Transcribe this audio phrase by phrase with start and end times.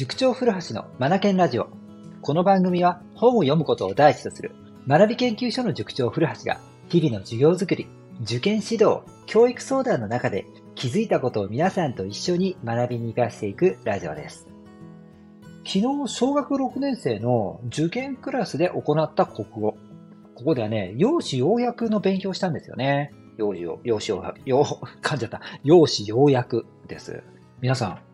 [0.00, 1.68] 塾長古橋のマナケンラジオ。
[2.22, 4.52] この番組は本を読むことを第一とする
[4.88, 7.86] 学び研究所の塾長古橋が日々の授業づくり、
[8.22, 14.48] 受験指導、教育相談の中で気づいたことを皆さんと一緒に学びに活かしていくラジオです。
[15.66, 19.76] 昨日、小学6年生の受験クラスで行った国語。
[20.34, 23.12] ここではね、用紙要約の勉強したんですよね。
[23.36, 24.64] 用紙を、用紙を、よ、
[25.02, 25.42] 噛んじゃった。
[25.62, 27.22] 用紙要約です。
[27.60, 28.09] 皆さん、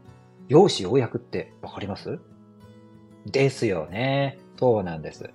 [0.48, 2.18] 用紙要約ってわかります？
[3.26, 4.38] ですよね。
[4.58, 5.30] そうなんです。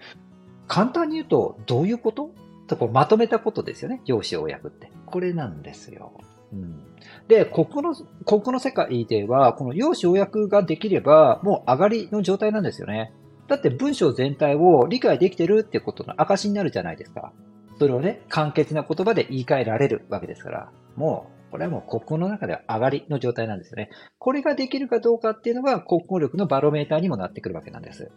[0.68, 2.32] 簡単に言うと、どういうこと？
[2.68, 4.02] とこまとめたことですよね。
[4.06, 4.92] 用紙要約って。
[5.06, 6.14] これなんですよ。
[6.54, 6.84] うん、
[7.28, 7.94] で、ここの、
[8.26, 13.14] ここの世界では、この用紙要約ができれば、もう上がりの状態なんですよね。
[13.48, 17.34] だって文章全体を理解できてるってことの証になるじゃないですか。
[17.78, 23.90] それをね、簡潔な言葉で言い換えられるわけですから、もうこれはもう国語の中では上がりの状態なんですよね。
[24.17, 28.09] これができるかどうかっていうのが国語力のバロメーターにもなってくるわけなんです。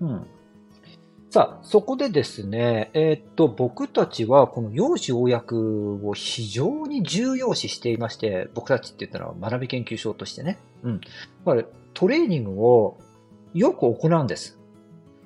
[0.00, 0.26] うん。
[1.30, 10.58] さあ、そこでですね、えー、っと、僕たちはこの用紙要約を非常に重要視していまして、僕たちって言ったのは学び研究所としてね。
[10.84, 11.00] うん。
[11.44, 12.98] これ、トレーニングを
[13.52, 14.60] よく行うんです。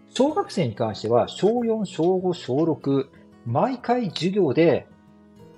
[0.08, 3.08] 小学生に関しては、小4、小5、小6、
[3.44, 4.86] 毎回授業で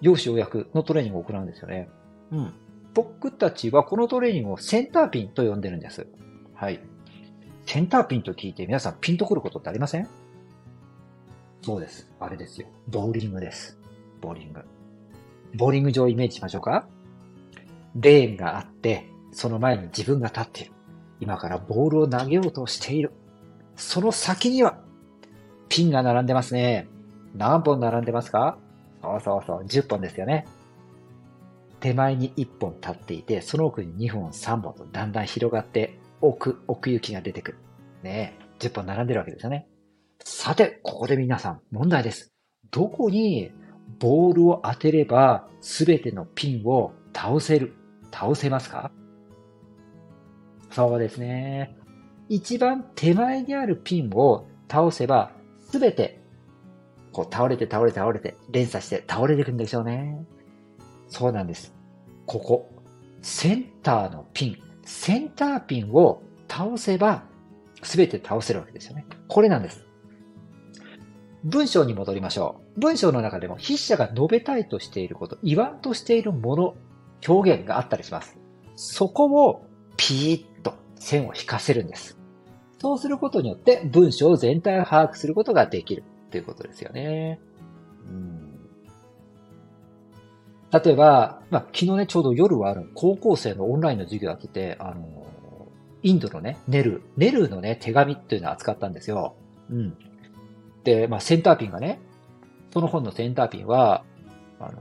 [0.01, 1.89] 用紙要約のトレーニングを行うんですよね。
[2.33, 2.53] うん。
[2.95, 6.07] 僕たちはこのトレーニングをセンターピンと呼んでるんです。
[6.55, 6.81] はい。
[7.67, 10.09] センターピンと聞いて皆さんピンとくることってありません？
[11.63, 12.11] そうです。
[12.19, 12.67] あれですよ。
[12.89, 13.79] ボーリングです。
[14.21, 14.63] ボーリング。
[15.55, 16.87] ボーリング場をイメージしましょうか？
[17.95, 20.73] レーンがあって、その前に自分が立っている。
[21.21, 23.13] 今からボールを投げようとしている。
[23.77, 24.79] その先には、
[25.69, 26.89] ピンが並んでますね。
[27.35, 28.59] 何本並んでますか？
[29.03, 30.47] そうそうそう、10本ですよね。
[31.81, 37.59] 手前に1本立っていて、その奥に2本、3本とだんだん広がって奥、奥行きが出てくる。
[38.03, 39.67] ねえ、10本並んでるわけですよね。
[40.23, 42.33] さて、ここで皆さん、問題です。
[42.71, 43.51] どこに
[43.99, 47.75] ボールを当てれば全てのピンを倒せる、
[48.13, 48.93] 倒せますか？
[50.71, 51.77] そうですね。
[52.29, 55.33] 一番手前にあるピンを倒せば
[55.71, 56.21] 全て
[57.13, 60.25] こう倒れて倒れて倒れて、連鎖して倒れていくんでしょうね。
[61.11, 61.75] そうなんです。
[62.27, 62.71] ここ、
[63.21, 67.25] センターのピン、センターピンを倒せば、
[67.83, 69.05] すべて倒せるわけですよね。
[69.29, 69.87] これなんです。
[71.45, 72.81] 文章に戻りましょう。
[72.81, 76.75] 文章の中でも筆者が述べたいとしていること、言わんとしているもの、
[77.27, 78.39] 表現があったりします。
[78.77, 79.67] そこを
[79.97, 82.19] ピーッと線を引かせるんです。
[82.79, 86.05] そうすることによって文章全体を把握することができる。
[86.31, 87.41] っていうことですよね。
[88.07, 88.40] うん、
[90.73, 95.21] 例えば、まあ、昨日ね、ちょうど夜はある高校生のオンラインの授業が来て、あの、
[96.03, 99.35] インドのね、ネル、ネルのね、手紙っていうのを扱ったんですよ。
[99.69, 99.97] うん。
[100.85, 102.01] で、まあ、センターピンがね、
[102.73, 104.05] その本のセンターピンは、
[104.61, 104.81] あの、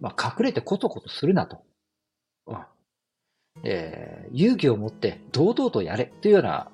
[0.00, 1.58] まあ、隠れてコトコトするなと。
[2.46, 2.58] うん。
[3.64, 6.70] えー、勇気を持って堂々とやれというような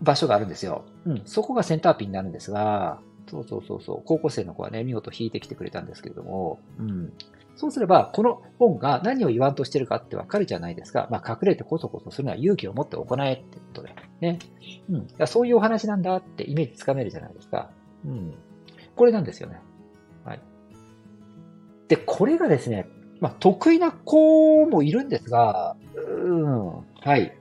[0.00, 0.84] 場所があるんですよ。
[1.04, 7.12] うん、そこがセンターピンになるんですが、そうそうそうそう、高校生の子はね、見事弾いてきてくれたんですけれども、うん。
[7.54, 11.06] そうすれば、この本が何を言わんとしてるかってわかるじゃないですか。
[11.10, 13.94] まあ、隠れてこそこそするのは勇気を持って行えってことで。
[14.20, 14.38] ね。
[14.90, 15.26] うん。
[15.26, 17.70] そういうお話なんだってイメージつかめるじゃないですか。
[18.04, 18.34] うん。
[18.96, 19.60] これなんですよね。
[20.24, 20.40] はい。
[21.86, 22.88] で、これがですね、
[23.20, 26.66] まあ、得意な子もいるんですが、うん。
[27.00, 27.36] はい。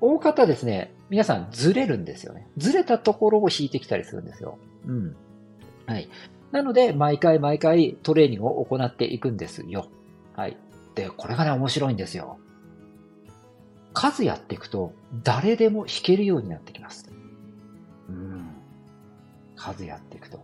[0.00, 2.48] 大方ですね、皆さんずれるんですよね。
[2.56, 4.58] ずれたところを引いてきたりするんですよ。
[4.86, 5.16] うん。
[5.92, 6.08] はい。
[6.52, 9.88] なので、毎回毎回トレーニングを行っていくんですよ。
[10.34, 10.56] はい。
[10.94, 12.38] で、これがね、面白いんですよ。
[13.92, 17.10] 数やっていくと、誰でも弾けるようになってきます。
[18.08, 18.50] うん。
[19.54, 20.40] 数やっていくと。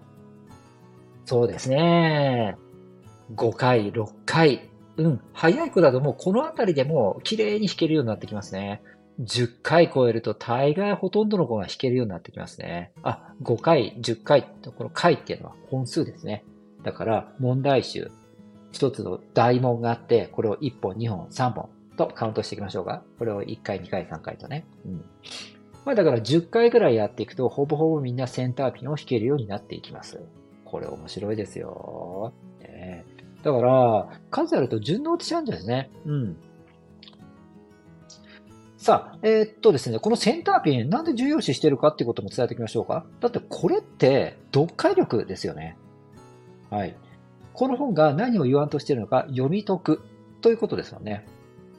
[1.25, 2.57] そうですね。
[3.35, 4.69] 5回、6回。
[4.97, 5.21] うん。
[5.33, 8.83] 早い子だともうこのあたりでも綺麗に弾けるようになってきますね。
[9.21, 12.93] 10回超えると大概ほとんどの子が弾けるようになってきますね。
[13.03, 16.45] あ、5回、10回、この回っていうのは本数ですね。
[16.83, 18.11] だから問題集、
[18.71, 23.03] 一つの大問があって、これを1本、2本、3本とカウントしていきましょうか。
[23.19, 24.67] これを1回、2回、3回とね。
[24.87, 25.05] うん。
[25.85, 30.21] まあだから10回ぐらいやっていくと、ほぼほぼみんなセンターピンを弾けるようになっていきます。
[30.65, 32.33] これ面白いですよ。
[32.61, 33.05] ね、
[33.43, 35.91] だから、数あると順応しちゃうんですね。
[36.05, 36.37] うん。
[38.79, 43.05] さあ、えー、っとですね、このセンターピン、なんで重要視してるかっていうことも伝えておきましょうか。
[43.21, 45.77] だってこれって読解力ですよね。
[46.71, 46.97] はい。
[47.55, 50.03] この本が何を言わんとしてるのか読み解く
[50.41, 51.27] ということですよね。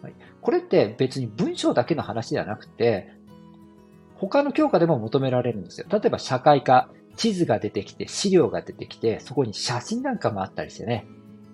[0.02, 3.14] はい、これって別に文章だけの話ではなくて、
[4.16, 5.88] 他の教科でも求められるんですよ。
[5.90, 11.08] 例えば社会科、地図が出てきて、資料が出てきて、そこに写真なんかもあったりしてね、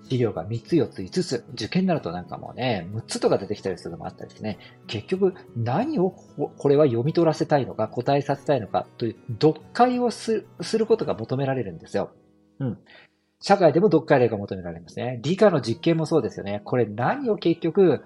[0.10, 10.44] 資料が3つ、4つ、5つ、受験になるとなんかもうね、6つとか出てきたりするのもあったりしてね、結局何をこれは読み取らせたいのか、答えさせたいのかという読解をす
[10.78, 12.12] ることが求められるんですよ。
[12.60, 12.78] うん。
[13.42, 15.20] 社会でも読解例が求められますね。
[15.24, 16.62] 理科の実験もそうですよね。
[16.64, 18.02] これ何を結局、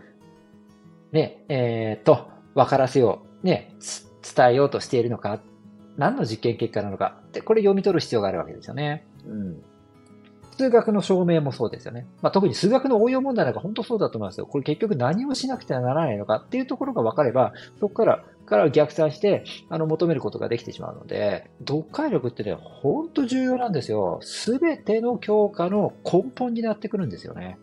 [1.12, 3.74] ね、えー、っと、分からせよう、ね、
[4.36, 5.42] 伝えようとしているのか、
[5.98, 9.06] 何の実験結果なのかって、これ読み取る必要があるわけですよね。
[9.25, 9.63] うん。
[10.59, 12.06] 数学の証明もそうですよね。
[12.21, 14.45] まあ、特に数学の応用問題なんか本当そうだと思いますよ。
[14.45, 24.19] これ結局何をしなくてはならないのかっていうところが分かれば、そこからから逆算して、あの、求めることができてしまうので、読解力ってね、本当重要なんですよ。
[24.21, 27.57] すべての教科の根本になってくるんですよね。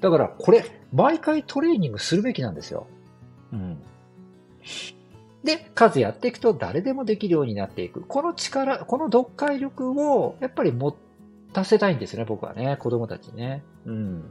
[0.00, 2.86] だから、これ、毎回トレーニングするべきなんですよ。
[3.52, 3.78] うん。
[5.44, 8.02] で、数やっていくと誰でもできるようになっていく。
[8.02, 10.96] この力、この読解力をやっぱり持
[11.52, 12.76] たせたいんですね、僕はね。
[12.78, 13.62] 子供たちね。
[13.86, 14.22] うん。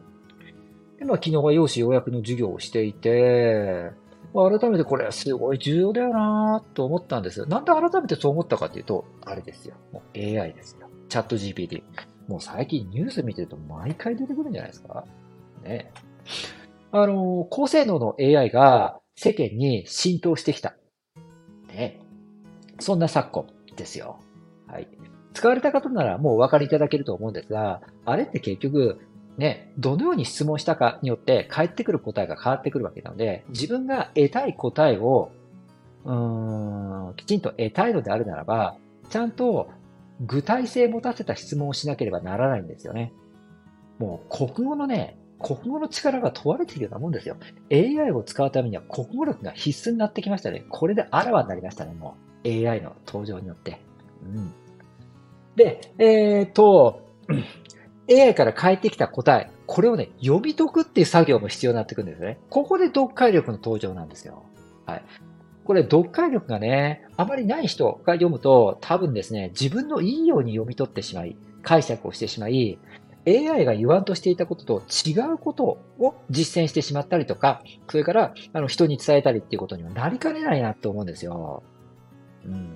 [0.97, 3.91] で、まあ、昨日は用紙要約の授業をしていて、
[4.33, 7.45] まあ、改めてこれはすごい重要だよなと思ったんです。
[7.47, 9.75] なんで改めてそう思ったかっていうと、あれですよ。
[9.91, 10.87] もう AI ですよ。
[11.09, 11.83] チャット GPT。
[12.27, 15.05] もう最近ニュース見てると毎回出てくるんじゃないですか。
[15.63, 15.91] ね。
[16.91, 20.75] あの、高性能の AI が世間に浸透してきた。
[21.67, 21.99] ね。
[22.79, 24.19] そんな昨今ですよ。
[24.67, 24.87] はい。
[25.41, 28.99] 使われた方ならもうお分かりいただけると思うんですが、あれって結局、
[29.37, 35.31] ね、どのように質問したかによって返ってくる答えが変わってくるわけなので、自分が得たい答えを、
[36.05, 38.77] うーん、きちんと得たいのであるならば、
[39.09, 39.71] ちゃんと
[40.27, 43.11] 具体性持たせた質問をしなければならないんですよね。
[43.97, 47.35] もう国語のね、国語の力が問われているようなもんですよ。
[47.71, 50.65] AI を使うためには国語力が必須になってきましたね。
[50.69, 52.15] これであらわになりましたね、も
[52.45, 52.47] う。
[52.47, 53.81] AI の登場によって。
[54.23, 54.53] うん。
[55.55, 57.07] で、えっ、と、
[58.09, 62.39] AI から返ってきた答え、これをね、読み解くっていう作業も必要になってくるんですね。
[62.49, 64.43] ここで読解力の登場なんですよ。
[64.85, 65.03] はい。
[65.63, 72.79] これ、読解力がね、あまりない人が読むと、多分ですね、自分のいいように読み取ってしまい、解釈をしてしまい、
[73.27, 81.61] AI が言わんとしていたことと違うことを実践してしまったりとか、それから、あの、人に伝えたりっていうことにはなりかねないなと思うんですよ。
[82.45, 82.70] うん。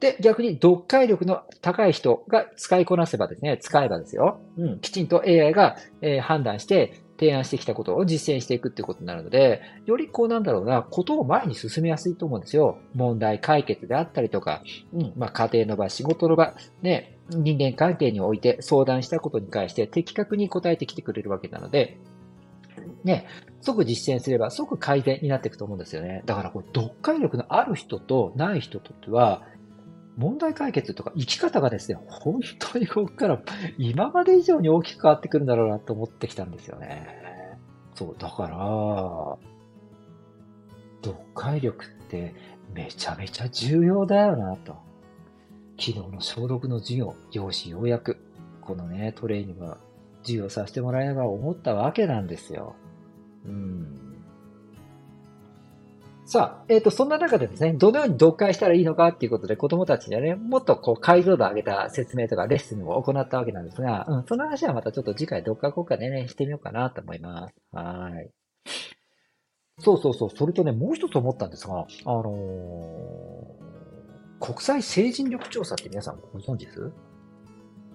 [0.00, 12.78] で、逆に読解力の高い人が使いこなせばですね、使えばですよ、うん、きちんと AI が、えー、判断して提案してきたことを実践していくっていうことになるので、よりこうなんだろうな、ことを前に進めやすいと思うんですよ。
[12.94, 14.62] 問題解決であったりとか、
[14.92, 21.98] うん、まあ家庭の場、仕事の場、ね、人間関係において相談したことに関して的確に答えてきてくれるわけなので、
[23.02, 23.26] ね、
[23.60, 26.22] 即実践すれば即改善になっていくと思うんですよね。
[26.26, 29.42] だからこれ読解力のある人とない人とっては、
[30.16, 33.42] 問題解決とか生き方がですね、本当にここから
[33.76, 37.06] 今まで以上に大きく変わってくるんだろうなと思ってきたんですよね。
[37.94, 39.38] そう、だから、
[41.04, 42.34] 読解力って
[42.72, 44.76] めちゃめちゃ重要だよなと。
[45.78, 48.16] 昨日の消毒の授業、用紙ようやく、
[48.62, 49.78] このね、トレーニングは
[50.22, 52.74] 授業させてもらいながら思ったわけなんですよ。
[53.44, 54.05] うん。
[56.26, 67.54] さあ、えっ、ー、と、そんな中でですね、どのように読解したらいいのかっていうことで子供たちにはね、もっとこう解像度上げた説明とかレッスンを行ったわけなんですが、うん、その話はまたちょっと次回読解効果でね、してみようかなと思います。
[67.70, 68.30] はい。
[69.78, 76.90] そうそうそう、それとね、もう一つ思ったんですが、あのー、国際成人力調査って皆さんご存知です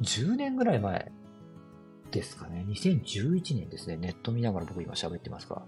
[0.04, 1.12] ?10 年ぐらい前
[2.12, 2.66] ですかね。
[2.70, 3.98] 2011年ですね。
[3.98, 5.64] ネット見ながら僕今喋ってますが。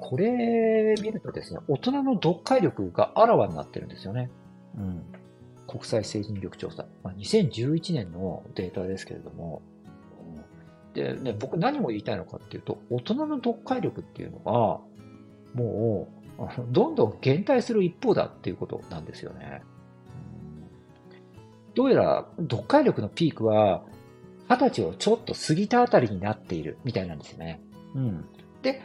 [0.00, 4.30] これ見るとですね、大人の読解力があらわになってるんですよね。
[4.76, 5.02] うん。
[5.68, 6.86] 国際成人力調査。
[7.02, 9.60] まあ、2011年のデータですけれども、
[10.94, 14.80] で、ね、僕何も言いたいのかっていうと、大人の読解力っていうのが、
[15.54, 19.62] もう、どんどん減退する一方だっていうことなんですよね。
[21.74, 23.84] どうやら読解力のピークは、
[24.48, 27.60] 二十歳をちょっと過ぎたあたりになっているみたいなんですよね。
[27.94, 28.24] うん。
[28.62, 28.80] で、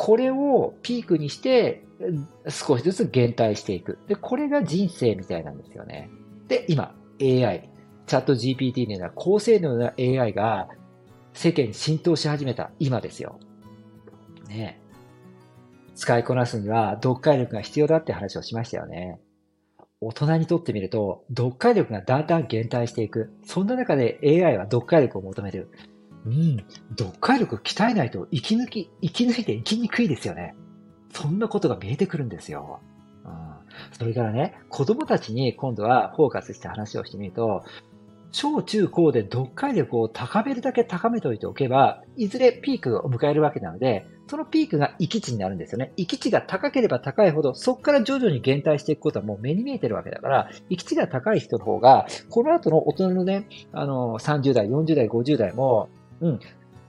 [0.00, 1.84] これをピークにして、
[2.48, 3.98] 少しずつ減退していく。
[4.06, 6.08] で、これが人生みたいなんですよね。
[6.46, 7.68] で、今、AI、
[8.06, 10.68] チャット GPT のような高性能な AI が
[11.34, 13.40] 世間に浸透し始めた今ですよ。
[14.48, 14.80] ね
[15.96, 19.18] 使いこなすには読解力が必要だって話をしましたよね。
[20.00, 23.32] 大人にとってみると、読解力がだんだん減退していく。
[23.44, 25.72] そんな中で AI は読解力を求める。
[26.26, 26.64] うん、
[26.98, 30.54] 読解力鍛えないと生き抜き、生き抜いて生きにくいですよね。
[31.12, 32.80] そんなことが見えてくるんですよ。
[33.24, 33.32] うん、
[33.92, 37.64] それからね、子供たちに今度はフォーカスして話をしてみると、
[38.30, 45.92] 小中高で読解力を高めるだけ高めておいておけば、いずれピークを迎えるわけなので、そのピークが域値になるんですよね。
[45.96, 55.88] 域値が高ければ高いほど、そこから徐々に減退していくことはもう目に見えてるわけだから、域値が高い人の方が、この後の大人のね、あの、30代、40代、50代も、
[56.20, 56.40] うん、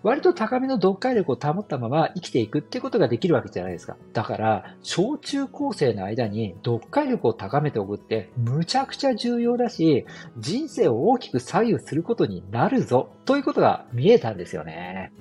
[0.01, 3.97] 割と高めの読解力を保ったまま生きていくっていうことができるわけじゃないですか。
[4.13, 10.05] だから、小中高生の間に読解力を高めておくってむちゃくちゃ重要だし、
[10.37, 15.11] 人生を大きく左右することになるぞ、ということが見えたんですよね。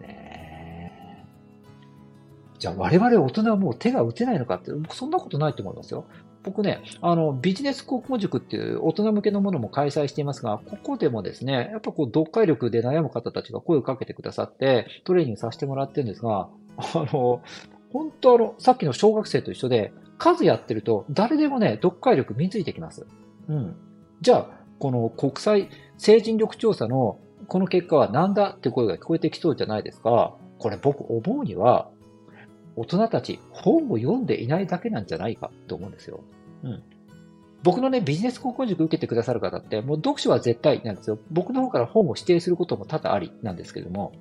[0.00, 1.26] ね
[2.58, 6.06] じゃあ我々大人はもう手が打てないのかって、そんなことないと思いますよ。
[6.42, 17.42] 僕ね、あの、ビジネス国語塾っていう大人向けのものも開催していますが、ここでもですね、やっぱこう、読解力で悩む方たちが声をかけてくださって、トレーニングさせてもらってるんですが、あの、
[17.92, 23.06] 本当あの、さっきの小学生と一緒で、数やってると、誰でもね、読解力身についてきます。
[23.48, 23.76] うん。
[24.20, 24.46] じゃあ、
[24.78, 27.18] この国際成人力調査の
[27.48, 30.34] この結果は何だって声が聞こえてきそうじゃないですか。
[30.58, 31.90] これ僕思うには、
[32.76, 36.20] 大人たち本を読んでいないだけなんじゃないかと思うんですよ。
[36.62, 36.82] うん。
[37.62, 41.18] 僕のね、ビジネス高校塾受けてくださる方って、もう読書は絶対なんですよ。
[41.30, 44.12] 僕の方から本を指定することも多々ありなんですけども、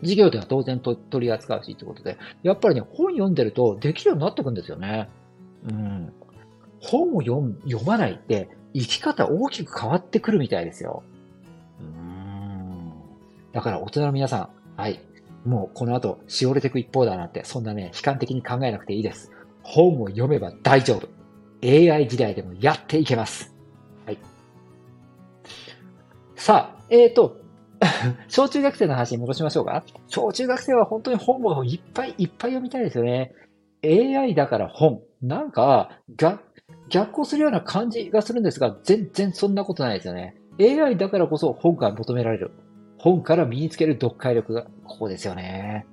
[0.00, 5.08] 授業では当然と取り扱うしってことで、やっぱりね、本読んでるとできるようになってくんですよね。
[5.70, 6.12] うん。
[6.80, 11.04] 本を読読まないって生き方大きく変わってくるみたいですよ。
[11.80, 12.92] うん。
[13.52, 15.00] だから大人の皆さん、はい。
[15.44, 19.30] もうこの後、しおれていく一方だなんて、そんなね、悲観的に考えなくていいです。
[19.62, 21.08] 本を読めば大丈夫。
[21.64, 23.54] AI 時代でもやっていけます。
[24.06, 24.18] はい。
[26.36, 27.40] さあ、えーと、
[28.28, 29.84] 小中学生の話に戻しましょうか。
[30.08, 33.32] 小中学生は本当に本をいっぱいいっぱい読みたいですよね。
[33.84, 35.00] AI だから本。
[35.20, 36.42] なんか、逆、
[36.88, 40.36] 逆行するような感じがするんですが、全然そんなことないですよね。
[40.60, 42.52] AI だからこそ本が求められる。
[43.02, 45.86] 本から身につける読解力が、ここですよね。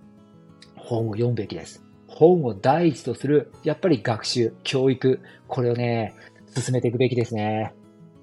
[0.75, 1.83] 本を読むべきです。
[2.05, 6.13] 本を第一とする、やっぱり学習、教育、これをね、
[6.55, 7.73] 進めていくべきですね。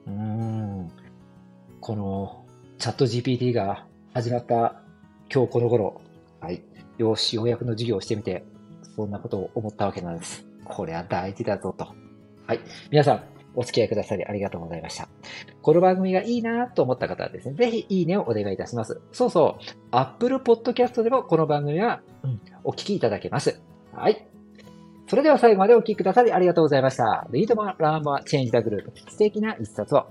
[0.06, 0.88] うん。
[1.80, 2.44] この、
[2.78, 4.80] チャット GPT が始まった
[5.34, 6.00] 今日この頃、
[6.40, 6.62] はい。
[6.98, 8.44] よし、ようやくの授業をしてみて、
[8.94, 10.46] そんなことを思ったわけなんです。
[10.64, 11.88] これは大事だぞと。
[12.46, 12.60] はい。
[12.92, 13.24] 皆さん、
[13.56, 15.08] お付き合いくださりありがとうございました。
[15.62, 19.00] この番組がいいなと思った方はですね、ぜひいいねをお願いいたします。
[19.12, 23.60] そうそう、Apple Podcast でもこの番組は、うん、お聞きいただけます。
[23.92, 24.26] はい。
[25.08, 27.26] それでは最後までお聴きくださりありがとうございました。
[27.30, 30.06] Read More, Learn More, Change the Group 素敵な一冊を。